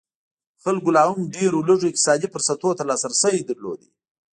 [0.63, 3.81] خلکو لا هم ډېرو لږو اقتصادي فرصتونو ته لاسرسی درلود.